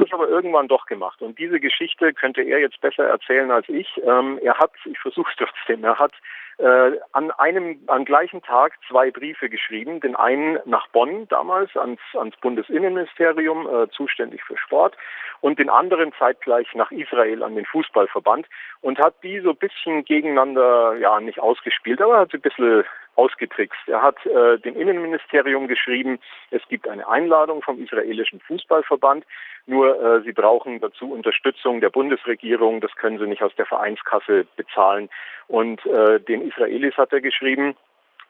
das 0.00 0.12
aber 0.12 0.28
irgendwann 0.28 0.68
doch 0.68 0.86
gemacht. 0.86 1.22
Und 1.22 1.38
diese 1.38 1.60
Geschichte 1.60 2.12
könnte 2.12 2.42
er 2.42 2.58
jetzt 2.58 2.80
besser 2.80 3.04
erzählen 3.04 3.50
als 3.50 3.68
ich. 3.68 4.00
Ähm, 4.04 4.38
er 4.42 4.58
hat, 4.58 4.72
ich 4.84 4.98
versuche 4.98 5.32
trotzdem, 5.36 5.84
er 5.84 5.98
hat 5.98 6.12
äh, 6.58 6.98
an 7.12 7.30
einem, 7.32 7.80
am 7.86 8.04
gleichen 8.04 8.42
Tag 8.42 8.72
zwei 8.88 9.10
Briefe 9.10 9.48
geschrieben. 9.48 10.00
Den 10.00 10.16
einen 10.16 10.58
nach 10.66 10.88
Bonn 10.88 11.26
damals 11.28 11.74
ans, 11.76 12.00
ans 12.14 12.36
Bundesinnenministerium, 12.36 13.66
äh, 13.66 13.88
zuständig 13.90 14.42
für 14.44 14.56
Sport, 14.58 14.96
und 15.40 15.58
den 15.58 15.70
anderen 15.70 16.12
zeitgleich 16.18 16.74
nach 16.74 16.90
Israel 16.90 17.42
an 17.42 17.54
den 17.54 17.64
Fußballverband 17.64 18.46
und 18.82 18.98
hat 18.98 19.14
die 19.22 19.40
so 19.40 19.50
ein 19.50 19.56
bisschen 19.56 20.04
gegeneinander, 20.04 20.96
ja, 20.98 21.18
nicht 21.20 21.40
ausgespielt, 21.40 22.00
aber 22.02 22.18
hat 22.18 22.30
sie 22.30 22.36
ein 22.38 22.42
bisschen 22.42 22.84
ausgetrickst. 23.16 23.88
Er 23.88 24.02
hat 24.02 24.24
äh, 24.26 24.58
dem 24.58 24.76
Innenministerium 24.76 25.68
geschrieben, 25.68 26.18
es 26.50 26.62
gibt 26.68 26.88
eine 26.88 27.08
Einladung 27.08 27.62
vom 27.62 27.82
israelischen 27.82 28.40
Fußballverband, 28.40 29.24
nur 29.66 30.00
äh, 30.00 30.22
sie 30.22 30.32
brauchen 30.32 30.80
dazu 30.80 31.12
Unterstützung 31.12 31.80
der 31.80 31.90
Bundesregierung, 31.90 32.80
das 32.80 32.94
können 32.96 33.18
sie 33.18 33.26
nicht 33.26 33.42
aus 33.42 33.54
der 33.56 33.66
Vereinskasse 33.66 34.46
bezahlen. 34.56 35.08
Und 35.48 35.84
äh, 35.86 36.20
den 36.20 36.46
Israelis 36.48 36.96
hat 36.96 37.12
er 37.12 37.20
geschrieben, 37.20 37.76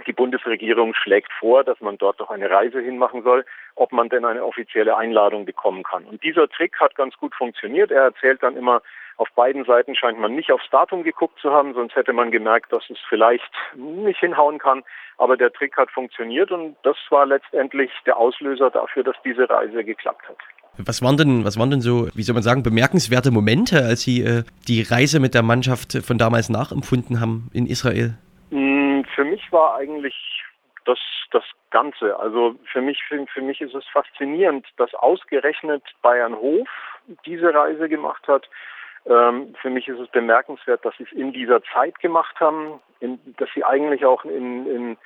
die 0.06 0.12
Bundesregierung 0.12 0.94
schlägt 0.94 1.32
vor, 1.32 1.64
dass 1.64 1.80
man 1.80 1.98
dort 1.98 2.20
doch 2.20 2.30
eine 2.30 2.50
Reise 2.50 2.80
hinmachen 2.80 3.22
soll, 3.22 3.44
ob 3.74 3.92
man 3.92 4.08
denn 4.08 4.24
eine 4.24 4.44
offizielle 4.44 4.96
Einladung 4.96 5.44
bekommen 5.44 5.82
kann. 5.82 6.04
Und 6.04 6.22
dieser 6.22 6.48
Trick 6.48 6.80
hat 6.80 6.94
ganz 6.94 7.16
gut 7.16 7.34
funktioniert. 7.34 7.90
Er 7.90 8.04
erzählt 8.04 8.42
dann 8.42 8.56
immer, 8.56 8.82
auf 9.20 9.28
beiden 9.36 9.66
Seiten 9.66 9.94
scheint 9.94 10.18
man 10.18 10.34
nicht 10.34 10.50
aufs 10.50 10.70
Datum 10.70 11.02
geguckt 11.02 11.38
zu 11.40 11.52
haben, 11.52 11.74
sonst 11.74 11.94
hätte 11.94 12.14
man 12.14 12.30
gemerkt, 12.30 12.72
dass 12.72 12.88
es 12.88 12.96
vielleicht 13.06 13.52
nicht 13.76 14.18
hinhauen 14.18 14.58
kann. 14.58 14.82
Aber 15.18 15.36
der 15.36 15.52
Trick 15.52 15.76
hat 15.76 15.90
funktioniert 15.90 16.50
und 16.50 16.74
das 16.84 16.96
war 17.10 17.26
letztendlich 17.26 17.90
der 18.06 18.16
Auslöser 18.16 18.70
dafür, 18.70 19.04
dass 19.04 19.16
diese 19.22 19.48
Reise 19.50 19.84
geklappt 19.84 20.26
hat. 20.26 20.38
Was 20.78 21.02
waren 21.02 21.18
denn, 21.18 21.44
was 21.44 21.58
waren 21.58 21.70
denn 21.70 21.82
so, 21.82 22.08
wie 22.14 22.22
soll 22.22 22.32
man 22.32 22.42
sagen, 22.42 22.62
bemerkenswerte 22.62 23.30
Momente, 23.30 23.84
als 23.84 24.00
Sie 24.00 24.22
äh, 24.22 24.44
die 24.66 24.80
Reise 24.80 25.20
mit 25.20 25.34
der 25.34 25.42
Mannschaft 25.42 25.98
von 26.02 26.16
damals 26.16 26.48
nachempfunden 26.48 27.20
haben 27.20 27.50
in 27.52 27.66
Israel? 27.66 28.16
Mm, 28.48 29.02
für 29.14 29.24
mich 29.24 29.52
war 29.52 29.76
eigentlich 29.76 30.14
das, 30.86 30.98
das 31.30 31.44
Ganze. 31.70 32.18
Also 32.18 32.54
für 32.72 32.80
mich, 32.80 33.02
für, 33.06 33.22
für 33.26 33.42
mich 33.42 33.60
ist 33.60 33.74
es 33.74 33.84
faszinierend, 33.92 34.66
dass 34.78 34.94
ausgerechnet 34.94 35.82
Bayern 36.00 36.34
Hof 36.36 36.68
diese 37.26 37.52
Reise 37.52 37.90
gemacht 37.90 38.26
hat. 38.26 38.48
Ähm, 39.06 39.54
für 39.60 39.70
mich 39.70 39.88
ist 39.88 39.98
es 39.98 40.08
bemerkenswert, 40.08 40.84
dass 40.84 40.96
sie 40.96 41.04
es 41.04 41.12
in 41.12 41.32
dieser 41.32 41.62
Zeit 41.62 41.98
gemacht 42.00 42.38
haben, 42.40 42.80
in, 43.00 43.18
dass 43.38 43.48
sie 43.54 43.64
eigentlich 43.64 44.04
auch 44.04 44.24
in, 44.24 44.66
in 44.66 44.96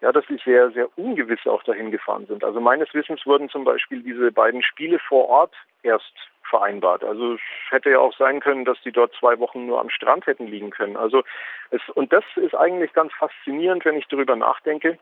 ja, 0.00 0.12
dass 0.12 0.26
sie 0.26 0.38
sehr, 0.44 0.70
sehr 0.72 0.88
ungewiss 0.98 1.46
auch 1.46 1.62
dahin 1.62 1.90
gefahren 1.90 2.26
sind. 2.26 2.44
Also 2.44 2.60
meines 2.60 2.92
Wissens 2.92 3.24
wurden 3.24 3.48
zum 3.48 3.64
Beispiel 3.64 4.02
diese 4.02 4.30
beiden 4.30 4.62
Spiele 4.62 4.98
vor 4.98 5.28
Ort 5.28 5.54
erst 5.82 6.12
vereinbart. 6.42 7.02
Also 7.02 7.34
es 7.34 7.40
hätte 7.70 7.90
ja 7.90 7.98
auch 7.98 8.14
sein 8.16 8.40
können, 8.40 8.64
dass 8.64 8.80
die 8.82 8.92
dort 8.92 9.14
zwei 9.18 9.38
Wochen 9.38 9.66
nur 9.66 9.80
am 9.80 9.90
Strand 9.90 10.26
hätten 10.26 10.46
liegen 10.46 10.70
können. 10.70 10.96
Also 10.96 11.22
es, 11.70 11.80
und 11.94 12.12
das 12.12 12.24
ist 12.36 12.54
eigentlich 12.54 12.92
ganz 12.92 13.12
faszinierend, 13.14 13.84
wenn 13.84 13.96
ich 13.96 14.06
darüber 14.08 14.36
nachdenke, 14.36 14.98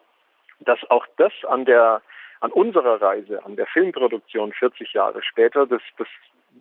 dass 0.60 0.78
auch 0.90 1.06
das 1.16 1.32
an 1.48 1.64
der, 1.64 2.00
an 2.40 2.52
unserer 2.52 3.02
Reise, 3.02 3.44
an 3.44 3.56
der 3.56 3.66
Filmproduktion 3.66 4.52
40 4.52 4.92
Jahre 4.92 5.22
später, 5.22 5.66
das, 5.66 5.82
das 5.98 6.08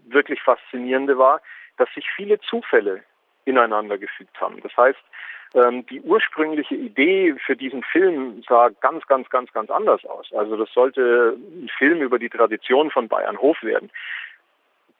wirklich 0.08 0.42
Faszinierende 0.42 1.18
war, 1.18 1.42
dass 1.78 1.90
sich 1.94 2.06
viele 2.16 2.40
Zufälle 2.42 3.04
ineinander 3.46 3.98
gefügt 3.98 4.40
haben. 4.40 4.62
Das 4.62 4.76
heißt, 4.78 5.00
ähm, 5.54 5.86
die 5.86 6.02
ursprüngliche 6.02 6.76
Idee 6.76 7.36
für 7.46 7.56
diesen 7.56 7.84
Film 7.84 8.44
sah 8.48 8.70
ganz, 8.82 9.06
ganz, 9.08 9.30
ganz, 9.30 9.52
ganz 9.54 9.70
anders 9.70 10.04
aus. 10.06 10.32
Also 10.34 10.58
das 10.58 10.72
sollte 10.74 11.38
ein 11.38 11.70
Film 11.78 12.02
über 12.02 12.18
die 12.18 12.30
Tradition 12.30 12.90
von 12.90 13.08
Bayernhof 13.08 13.62
werden, 13.62 13.92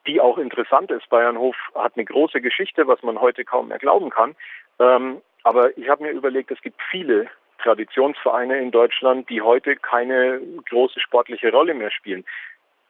die 0.06 0.20
auch 0.20 0.38
interessant 0.38 0.90
ist. 0.90 1.08
Bayernhof 1.08 1.56
hat 1.74 1.94
eine 1.96 2.04
große 2.04 2.40
Geschichte, 2.40 2.86
was 2.86 3.02
man 3.02 3.20
heute 3.20 3.44
kaum 3.44 3.68
mehr 3.68 3.78
glauben 3.78 4.10
kann. 4.10 4.36
Ähm, 4.78 5.20
aber 5.42 5.76
ich 5.76 5.88
habe 5.88 6.04
mir 6.04 6.10
überlegt, 6.10 6.50
es 6.50 6.60
gibt 6.60 6.80
viele 6.90 7.28
Traditionsvereine 7.58 8.58
in 8.60 8.70
Deutschland, 8.70 9.28
die 9.30 9.40
heute 9.40 9.76
keine 9.76 10.40
große 10.68 11.00
sportliche 11.00 11.50
Rolle 11.50 11.74
mehr 11.74 11.90
spielen. 11.90 12.24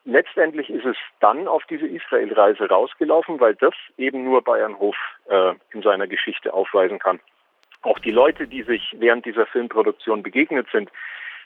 Letztendlich 0.04 0.68
ist 0.68 0.84
es 0.84 0.96
dann 1.20 1.48
auf 1.48 1.64
diese 1.64 1.86
Israel-Reise 1.86 2.68
rausgelaufen, 2.68 3.40
weil 3.40 3.54
das 3.54 3.74
eben 3.96 4.24
nur 4.24 4.42
Bayernhof 4.42 4.96
äh, 5.28 5.54
in 5.72 5.82
seiner 5.82 6.06
Geschichte 6.06 6.52
aufweisen 6.52 6.98
kann. 6.98 7.20
Auch 7.82 7.98
die 7.98 8.10
Leute, 8.10 8.46
die 8.46 8.62
sich 8.62 8.94
während 8.98 9.24
dieser 9.24 9.46
Filmproduktion 9.46 10.22
begegnet 10.22 10.66
sind, 10.72 10.90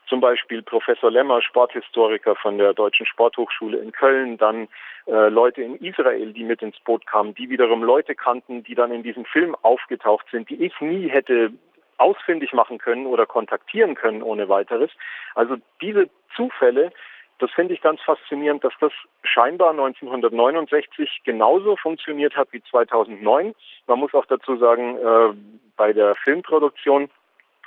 zum 0.09 0.21
Beispiel 0.21 0.63
Professor 0.63 1.11
Lemmer, 1.11 1.43
Sporthistoriker 1.43 2.35
von 2.35 2.59
der 2.59 2.73
Deutschen 2.75 3.07
Sporthochschule 3.07 3.79
in 3.79 3.93
Köln, 3.93 4.39
dann 4.39 4.69
äh, 5.07 5.29
Leute 5.29 5.63
in 5.63 5.77
Israel, 5.77 6.33
die 6.33 6.45
mit 6.45 6.63
ins 6.63 6.81
Boot 6.81 7.07
kamen, 7.07 7.35
die 7.35 7.51
wiederum 7.51 7.83
Leute 7.83 8.15
kannten, 8.15 8.65
die 8.65 8.75
dann 8.75 8.91
in 8.91 9.03
diesem 9.03 9.25
Film 9.25 9.55
aufgetaucht 9.63 10.27
sind, 10.33 10.49
die 10.49 10.65
ich 10.65 10.81
nie 10.81 11.09
hätte 11.09 11.53
ausfindig 11.99 12.53
machen 12.53 12.79
können 12.79 13.07
oder 13.07 13.27
kontaktieren 13.27 13.95
können 13.95 14.23
ohne 14.23 14.49
weiteres. 14.49 14.91
Also 15.35 15.57
diese 15.83 16.09
Zufälle, 16.35 16.93
das 17.39 17.51
finde 17.53 17.75
ich 17.75 17.81
ganz 17.81 18.01
faszinierend, 18.01 18.65
dass 18.65 18.73
das 18.81 18.93
scheinbar 19.23 19.71
1969 19.71 21.23
genauso 21.25 21.77
funktioniert 21.77 22.37
hat 22.37 22.49
wie 22.53 22.63
2009. 22.63 23.55
Man 23.87 23.99
muss 23.99 24.15
auch 24.15 24.27
dazu 24.27 24.57
sagen, 24.57 24.97
äh, 24.97 25.35
bei 25.77 25.93
der 25.93 26.17
Filmproduktion 26.17 27.09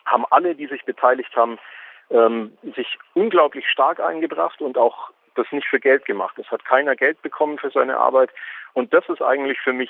haben 0.06 0.26
alle, 0.30 0.56
die 0.56 0.68
sich 0.68 0.84
beteiligt 0.84 1.36
haben, 1.36 1.58
ähm, 2.10 2.58
sich 2.76 2.98
unglaublich 3.14 3.68
stark 3.70 4.00
eingebracht 4.02 4.62
und 4.62 4.78
auch 4.78 5.12
das 5.36 5.48
nicht 5.52 5.68
für 5.68 5.80
Geld 5.80 6.06
gemacht. 6.06 6.38
Es 6.38 6.52
hat 6.52 6.66
keiner 6.66 6.96
Geld 6.96 7.22
bekommen 7.22 7.58
für 7.58 7.70
seine 7.70 7.98
Arbeit. 7.98 8.30
Und 8.74 8.94
das 8.94 9.08
ist 9.08 9.22
eigentlich 9.22 9.60
für 9.60 9.74
mich 9.74 9.90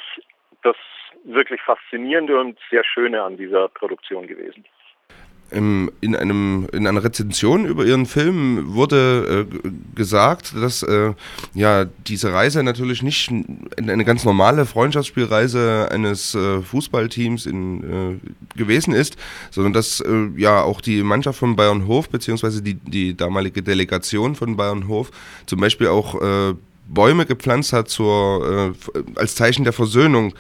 das 0.62 0.76
wirklich 1.24 1.62
Faszinierende 1.62 2.40
und 2.40 2.60
sehr 2.70 2.84
Schöne 2.84 3.24
an 3.24 3.38
dieser 3.38 3.68
Produktion 3.70 4.28
gewesen. 4.28 4.66
Im, 5.52 5.92
in, 6.00 6.16
einem, 6.16 6.68
in 6.72 6.88
einer 6.88 7.04
Rezension 7.04 7.66
über 7.66 7.86
ihren 7.86 8.06
Film 8.06 8.74
wurde 8.74 9.48
äh, 9.52 9.70
gesagt, 9.96 10.54
dass 10.56 10.82
äh, 10.84 11.14
ja 11.54 11.86
diese 12.08 12.32
Reise 12.32 12.64
natürlich 12.64 13.04
nicht 13.04 13.32
eine 13.78 14.06
ganz 14.06 14.24
normale 14.24 14.66
Freundschaftsspielreise 14.66 15.90
eines 15.92 16.36
äh, 16.36 16.62
Fußballteams 16.62 17.46
in, 17.46 17.84
äh, 17.84 18.58
gewesen 18.58 18.94
ist, 18.94 19.18
sondern 19.50 19.74
dass 19.74 20.00
äh, 20.00 20.30
ja 20.38 20.62
auch 20.62 20.82
die 20.82 21.04
Mannschaft 21.04 21.40
von 21.40 21.56
Bayern 21.56 21.86
Hof 21.86 22.10
beziehungsweise 22.10 22.62
die, 22.62 22.76
die 22.76 23.16
damalige 23.16 23.62
Delegation 23.62 24.36
von 24.36 24.56
Bayern 24.56 24.88
Hof 24.88 25.12
zum 25.46 25.60
Beispiel 25.60 25.88
auch 25.88 26.22
äh, 26.22 26.54
Bäume 26.94 27.26
gepflanzt 27.26 27.74
hat 27.74 27.90
zur, 27.90 28.76
als 29.16 29.36
Zeichen 29.36 29.64
der 29.64 29.74
Versöhnung 29.74 30.34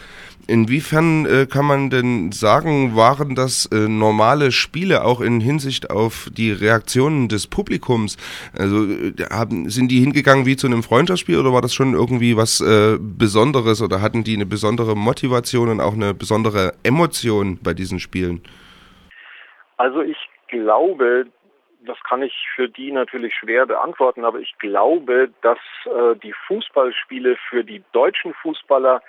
Inwiefern 0.47 1.25
äh, 1.25 1.45
kann 1.45 1.65
man 1.65 1.89
denn 1.89 2.31
sagen, 2.31 2.95
waren 2.95 3.35
das 3.35 3.67
äh, 3.67 3.87
normale 3.87 4.51
Spiele 4.51 5.03
auch 5.05 5.21
in 5.21 5.39
Hinsicht 5.39 5.89
auf 5.89 6.29
die 6.35 6.51
Reaktionen 6.51 7.27
des 7.27 7.47
Publikums? 7.47 8.17
Also 8.57 8.85
äh, 8.85 9.13
haben, 9.29 9.69
sind 9.69 9.89
die 9.89 9.99
hingegangen 9.99 10.45
wie 10.45 10.55
zu 10.55 10.67
einem 10.67 10.83
Freundschaftsspiel 10.83 11.37
oder 11.37 11.53
war 11.53 11.61
das 11.61 11.73
schon 11.73 11.93
irgendwie 11.93 12.37
was 12.37 12.59
äh, 12.59 12.97
Besonderes 12.99 13.81
oder 13.81 14.01
hatten 14.01 14.23
die 14.23 14.35
eine 14.35 14.45
besondere 14.45 14.95
Motivation 14.95 15.69
und 15.69 15.79
auch 15.79 15.93
eine 15.93 16.13
besondere 16.13 16.73
Emotion 16.83 17.59
bei 17.61 17.73
diesen 17.73 17.99
Spielen? 17.99 18.41
Also 19.77 20.01
ich 20.01 20.17
glaube, 20.47 21.25
das 21.85 21.97
kann 22.03 22.21
ich 22.21 22.47
für 22.55 22.69
die 22.69 22.91
natürlich 22.91 23.33
schwer 23.35 23.65
beantworten, 23.65 24.25
aber 24.25 24.39
ich 24.39 24.57
glaube, 24.59 25.29
dass 25.41 25.59
äh, 25.85 26.15
die 26.15 26.33
Fußballspiele 26.47 27.37
für 27.49 27.63
die 27.63 27.83
deutschen 27.91 28.33
Fußballer 28.35 29.01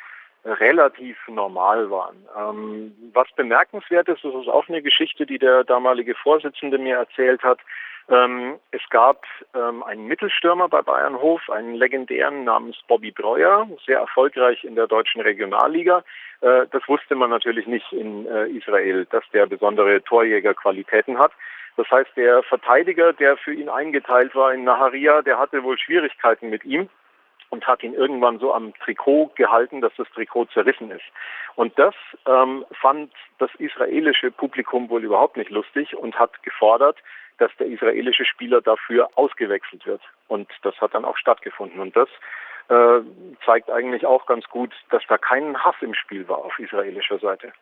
relativ 0.44 1.16
normal 1.28 1.90
waren. 1.90 2.16
Ähm, 2.36 2.92
was 3.12 3.28
bemerkenswert 3.36 4.08
ist, 4.08 4.24
das 4.24 4.34
ist 4.34 4.48
auch 4.48 4.68
eine 4.68 4.82
Geschichte, 4.82 5.24
die 5.24 5.38
der 5.38 5.64
damalige 5.64 6.14
Vorsitzende 6.14 6.78
mir 6.78 6.96
erzählt 6.96 7.42
hat. 7.42 7.60
Ähm, 8.08 8.58
es 8.72 8.80
gab 8.90 9.24
ähm, 9.54 9.82
einen 9.84 10.06
Mittelstürmer 10.06 10.68
bei 10.68 10.82
Bayernhof, 10.82 11.48
einen 11.48 11.74
legendären 11.74 12.44
namens 12.44 12.76
Bobby 12.88 13.12
Breuer, 13.12 13.68
sehr 13.86 14.00
erfolgreich 14.00 14.64
in 14.64 14.74
der 14.74 14.88
deutschen 14.88 15.20
Regionalliga. 15.20 16.02
Äh, 16.40 16.66
das 16.72 16.82
wusste 16.88 17.14
man 17.14 17.30
natürlich 17.30 17.68
nicht 17.68 17.92
in 17.92 18.26
äh, 18.26 18.48
Israel, 18.48 19.06
dass 19.10 19.22
der 19.32 19.46
besondere 19.46 20.02
Torjägerqualitäten 20.02 21.18
hat. 21.18 21.32
Das 21.76 21.90
heißt, 21.90 22.10
der 22.16 22.42
Verteidiger, 22.42 23.12
der 23.12 23.36
für 23.36 23.52
ihn 23.52 23.68
eingeteilt 23.68 24.34
war 24.34 24.52
in 24.52 24.64
Naharia, 24.64 25.22
der 25.22 25.38
hatte 25.38 25.62
wohl 25.62 25.78
Schwierigkeiten 25.78 26.50
mit 26.50 26.64
ihm 26.64 26.88
und 27.48 27.66
hat 27.66 27.82
ihn 27.82 27.94
irgendwann 27.94 28.38
so 28.38 28.52
am 28.52 28.74
Trikot 28.74 29.32
gehalten, 29.34 29.80
dass 29.80 29.92
das 29.96 30.08
Trikot 30.10 30.46
zerrissen 30.46 30.90
ist. 30.90 31.04
Und 31.54 31.78
das 31.78 31.94
ähm, 32.26 32.64
fand 32.80 33.12
das 33.38 33.50
israelische 33.56 34.30
Publikum 34.30 34.88
wohl 34.88 35.04
überhaupt 35.04 35.36
nicht 35.36 35.50
lustig 35.50 35.94
und 35.96 36.18
hat 36.18 36.42
gefordert, 36.42 36.96
dass 37.38 37.50
der 37.58 37.66
israelische 37.66 38.24
Spieler 38.24 38.60
dafür 38.60 39.10
ausgewechselt 39.16 39.84
wird. 39.86 40.02
Und 40.28 40.50
das 40.62 40.78
hat 40.80 40.94
dann 40.94 41.04
auch 41.04 41.16
stattgefunden. 41.16 41.80
Und 41.80 41.96
das 41.96 42.08
äh, 42.68 43.00
zeigt 43.44 43.70
eigentlich 43.70 44.06
auch 44.06 44.26
ganz 44.26 44.46
gut, 44.48 44.72
dass 44.90 45.02
da 45.08 45.18
kein 45.18 45.62
Hass 45.62 45.76
im 45.80 45.94
Spiel 45.94 46.28
war 46.28 46.38
auf 46.38 46.58
israelischer 46.58 47.18
Seite 47.18 47.52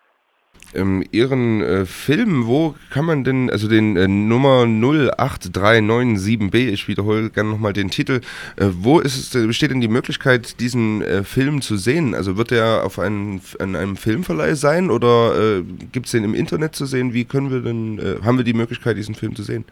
ähm, 0.75 1.05
Ihren 1.11 1.63
äh, 1.63 1.87
Film, 1.87 2.47
wo 2.47 2.75
kann 2.93 3.05
man 3.05 3.25
denn, 3.25 3.51
also 3.51 3.69
den 3.69 3.97
äh, 3.97 4.09
Nummer 4.09 4.65
08397b, 4.65 6.73
ich 6.73 6.89
wiederhole 6.89 7.31
gerne 7.31 7.51
nochmal 7.51 7.73
den 7.73 7.91
Titel, 7.91 8.21
äh, 8.57 8.67
wo 8.73 9.01
ist 9.01 9.35
es, 9.35 9.47
besteht 9.47 9.71
denn 9.71 9.81
die 9.81 9.89
Möglichkeit, 9.89 10.61
diesen 10.61 11.03
äh, 11.03 11.25
Film 11.25 11.61
zu 11.61 11.77
sehen? 11.77 12.15
Also 12.15 12.37
wird 12.37 12.53
er 12.53 12.85
auf 12.85 12.99
einen, 12.99 13.41
an 13.59 13.77
einem 13.77 13.97
Filmverleih 13.97 14.55
sein 14.55 14.91
oder 14.91 15.59
äh, 15.59 15.63
gibt 15.93 16.07
es 16.07 16.13
den 16.13 16.25
im 16.25 16.35
Internet 16.35 16.75
zu 16.75 16.87
sehen? 16.87 17.15
Wie 17.15 17.25
können 17.25 17.51
wir 17.51 17.61
denn, 17.61 17.99
äh, 17.99 18.25
haben 18.25 18.39
wir 18.39 18.45
die 18.45 18.55
Möglichkeit, 18.55 18.97
diesen 18.97 19.15
Film 19.15 19.35
zu 19.35 19.43
sehen? 19.43 19.65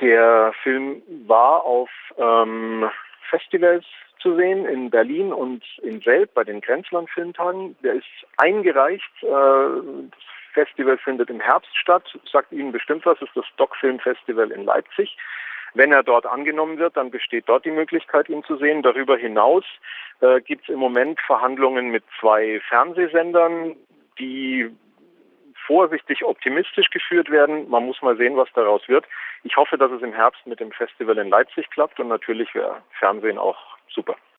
Der 0.00 0.52
Film 0.62 1.02
war 1.26 1.62
auf 1.62 1.90
ähm, 2.18 2.84
Festivals 3.28 3.84
zu 4.24 4.34
sehen 4.36 4.64
in 4.64 4.90
Berlin 4.90 5.32
und 5.32 5.62
in 5.82 6.00
Selb 6.00 6.32
bei 6.32 6.44
den 6.44 6.62
Grenzland 6.62 7.10
Filmtagen. 7.10 7.76
Der 7.84 7.94
ist 7.94 8.06
eingereicht. 8.38 9.12
Äh, 9.22 9.26
das 9.26 10.24
Festival 10.54 10.96
findet 10.96 11.28
im 11.28 11.40
Herbst 11.40 11.76
statt. 11.76 12.04
Sagt 12.32 12.50
Ihnen 12.50 12.72
bestimmt 12.72 13.04
was, 13.04 13.20
ist 13.20 13.36
das 13.36 13.44
Doc 13.58 13.76
Film 13.76 14.00
Festival 14.00 14.50
in 14.50 14.64
Leipzig. 14.64 15.16
Wenn 15.74 15.92
er 15.92 16.02
dort 16.02 16.24
angenommen 16.24 16.78
wird, 16.78 16.96
dann 16.96 17.10
besteht 17.10 17.48
dort 17.48 17.66
die 17.66 17.70
Möglichkeit, 17.70 18.28
ihn 18.28 18.44
zu 18.44 18.56
sehen. 18.56 18.82
Darüber 18.82 19.18
hinaus 19.18 19.64
äh, 20.20 20.40
gibt 20.40 20.62
es 20.62 20.68
im 20.72 20.78
Moment 20.78 21.20
Verhandlungen 21.20 21.90
mit 21.90 22.04
zwei 22.18 22.60
Fernsehsendern, 22.68 23.76
die 24.18 24.70
vorsichtig 25.66 26.24
optimistisch 26.24 26.88
geführt 26.90 27.30
werden. 27.30 27.68
Man 27.68 27.84
muss 27.84 28.00
mal 28.00 28.16
sehen, 28.16 28.36
was 28.36 28.48
daraus 28.54 28.88
wird. 28.88 29.04
Ich 29.42 29.56
hoffe, 29.56 29.76
dass 29.76 29.90
es 29.90 30.02
im 30.02 30.14
Herbst 30.14 30.46
mit 30.46 30.60
dem 30.60 30.72
Festival 30.72 31.18
in 31.18 31.28
Leipzig 31.28 31.68
klappt 31.70 32.00
und 32.00 32.08
natürlich 32.08 32.54
wäre 32.54 32.82
Fernsehen 32.98 33.38
auch 33.38 33.73
super. 33.94 34.14